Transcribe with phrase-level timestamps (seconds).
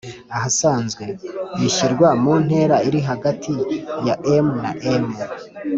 [0.35, 3.53] ahasanzwe:bishyirwa mu ntera iri hagati
[4.07, 4.71] ya m na
[5.03, 5.05] m